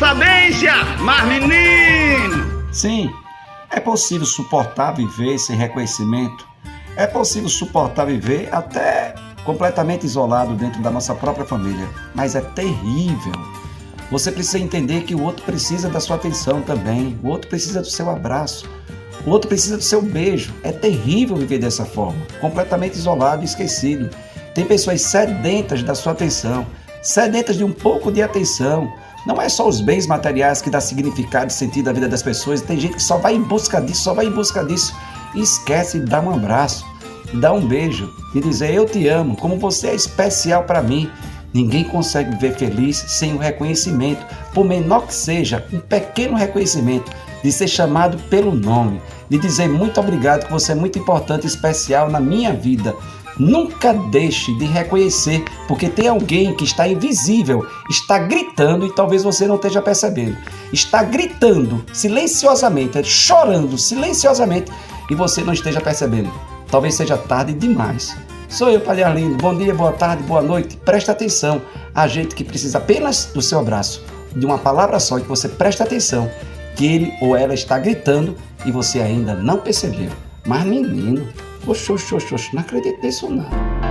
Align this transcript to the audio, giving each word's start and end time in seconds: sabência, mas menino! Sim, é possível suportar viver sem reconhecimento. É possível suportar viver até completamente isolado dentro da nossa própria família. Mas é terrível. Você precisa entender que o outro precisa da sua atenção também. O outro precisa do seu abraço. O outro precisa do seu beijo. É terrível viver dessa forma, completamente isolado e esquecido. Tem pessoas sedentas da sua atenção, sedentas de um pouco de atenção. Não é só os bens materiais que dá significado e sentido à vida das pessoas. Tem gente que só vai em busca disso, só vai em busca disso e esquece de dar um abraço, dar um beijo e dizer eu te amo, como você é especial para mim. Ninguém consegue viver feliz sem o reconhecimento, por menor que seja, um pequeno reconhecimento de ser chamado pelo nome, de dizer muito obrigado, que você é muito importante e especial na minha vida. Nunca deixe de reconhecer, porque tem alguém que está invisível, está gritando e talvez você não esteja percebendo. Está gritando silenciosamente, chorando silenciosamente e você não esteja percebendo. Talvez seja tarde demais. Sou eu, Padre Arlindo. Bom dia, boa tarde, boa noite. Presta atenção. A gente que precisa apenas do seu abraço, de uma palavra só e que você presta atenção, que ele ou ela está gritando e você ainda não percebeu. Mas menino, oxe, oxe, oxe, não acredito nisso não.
sabência, 0.00 0.72
mas 1.00 1.24
menino! 1.28 2.64
Sim, 2.72 3.10
é 3.70 3.78
possível 3.78 4.26
suportar 4.26 4.92
viver 4.92 5.38
sem 5.38 5.56
reconhecimento. 5.56 6.48
É 6.96 7.06
possível 7.06 7.48
suportar 7.48 8.06
viver 8.06 8.48
até 8.50 9.14
completamente 9.44 10.06
isolado 10.06 10.54
dentro 10.54 10.80
da 10.82 10.90
nossa 10.90 11.14
própria 11.14 11.44
família. 11.44 11.86
Mas 12.14 12.34
é 12.34 12.40
terrível. 12.40 13.32
Você 14.10 14.32
precisa 14.32 14.58
entender 14.58 15.02
que 15.02 15.14
o 15.14 15.22
outro 15.22 15.44
precisa 15.44 15.88
da 15.88 16.00
sua 16.00 16.16
atenção 16.16 16.62
também. 16.62 17.18
O 17.22 17.28
outro 17.28 17.48
precisa 17.48 17.80
do 17.80 17.86
seu 17.86 18.08
abraço. 18.08 18.68
O 19.26 19.30
outro 19.30 19.48
precisa 19.48 19.76
do 19.76 19.84
seu 19.84 20.00
beijo. 20.00 20.54
É 20.62 20.72
terrível 20.72 21.36
viver 21.36 21.58
dessa 21.58 21.84
forma, 21.84 22.20
completamente 22.40 22.94
isolado 22.94 23.42
e 23.42 23.44
esquecido. 23.44 24.08
Tem 24.54 24.64
pessoas 24.64 25.02
sedentas 25.02 25.82
da 25.82 25.94
sua 25.94 26.12
atenção, 26.12 26.66
sedentas 27.02 27.56
de 27.56 27.64
um 27.64 27.72
pouco 27.72 28.10
de 28.10 28.22
atenção. 28.22 28.90
Não 29.26 29.40
é 29.40 29.48
só 29.48 29.68
os 29.68 29.80
bens 29.80 30.06
materiais 30.06 30.62
que 30.62 30.70
dá 30.70 30.80
significado 30.80 31.50
e 31.50 31.52
sentido 31.52 31.88
à 31.88 31.92
vida 31.92 32.08
das 32.08 32.22
pessoas. 32.22 32.62
Tem 32.62 32.78
gente 32.78 32.94
que 32.94 33.02
só 33.02 33.18
vai 33.18 33.34
em 33.34 33.42
busca 33.42 33.80
disso, 33.80 34.02
só 34.02 34.14
vai 34.14 34.26
em 34.26 34.30
busca 34.30 34.64
disso 34.64 34.94
e 35.34 35.40
esquece 35.40 36.00
de 36.00 36.06
dar 36.06 36.22
um 36.22 36.34
abraço, 36.34 36.84
dar 37.34 37.52
um 37.52 37.66
beijo 37.66 38.12
e 38.34 38.40
dizer 38.40 38.72
eu 38.72 38.86
te 38.86 39.06
amo, 39.08 39.36
como 39.36 39.58
você 39.58 39.88
é 39.88 39.94
especial 39.94 40.64
para 40.64 40.82
mim. 40.82 41.10
Ninguém 41.52 41.84
consegue 41.84 42.30
viver 42.30 42.54
feliz 42.56 42.96
sem 42.96 43.34
o 43.34 43.38
reconhecimento, 43.38 44.24
por 44.54 44.64
menor 44.64 45.06
que 45.06 45.14
seja, 45.14 45.66
um 45.72 45.80
pequeno 45.80 46.36
reconhecimento 46.36 47.10
de 47.42 47.50
ser 47.52 47.68
chamado 47.68 48.18
pelo 48.28 48.54
nome, 48.54 49.00
de 49.28 49.38
dizer 49.38 49.68
muito 49.68 49.98
obrigado, 50.00 50.46
que 50.46 50.52
você 50.52 50.72
é 50.72 50.74
muito 50.74 50.98
importante 50.98 51.44
e 51.44 51.46
especial 51.46 52.10
na 52.10 52.20
minha 52.20 52.52
vida. 52.52 52.94
Nunca 53.38 53.94
deixe 53.94 54.54
de 54.58 54.66
reconhecer, 54.66 55.42
porque 55.66 55.88
tem 55.88 56.08
alguém 56.08 56.54
que 56.54 56.64
está 56.64 56.86
invisível, 56.86 57.66
está 57.88 58.18
gritando 58.18 58.84
e 58.86 58.94
talvez 58.94 59.22
você 59.22 59.46
não 59.46 59.54
esteja 59.54 59.80
percebendo. 59.80 60.36
Está 60.72 61.02
gritando 61.02 61.82
silenciosamente, 61.92 63.02
chorando 63.04 63.78
silenciosamente 63.78 64.70
e 65.08 65.14
você 65.14 65.42
não 65.42 65.54
esteja 65.54 65.80
percebendo. 65.80 66.30
Talvez 66.70 66.94
seja 66.94 67.16
tarde 67.16 67.54
demais. 67.54 68.14
Sou 68.50 68.68
eu, 68.68 68.80
Padre 68.80 69.04
Arlindo. 69.04 69.36
Bom 69.36 69.56
dia, 69.56 69.74
boa 69.74 69.92
tarde, 69.92 70.22
boa 70.24 70.42
noite. 70.42 70.76
Presta 70.76 71.12
atenção. 71.12 71.62
A 71.94 72.06
gente 72.06 72.34
que 72.34 72.44
precisa 72.44 72.78
apenas 72.78 73.30
do 73.32 73.40
seu 73.40 73.60
abraço, 73.60 74.04
de 74.34 74.44
uma 74.44 74.58
palavra 74.58 74.98
só 74.98 75.18
e 75.18 75.22
que 75.22 75.28
você 75.28 75.48
presta 75.48 75.84
atenção, 75.84 76.30
que 76.80 76.86
ele 76.86 77.12
ou 77.20 77.36
ela 77.36 77.52
está 77.52 77.78
gritando 77.78 78.34
e 78.64 78.72
você 78.72 79.00
ainda 79.00 79.34
não 79.34 79.58
percebeu. 79.58 80.10
Mas 80.46 80.64
menino, 80.64 81.28
oxe, 81.66 81.92
oxe, 81.92 82.14
oxe, 82.14 82.54
não 82.54 82.62
acredito 82.62 83.02
nisso 83.02 83.28
não. 83.28 83.89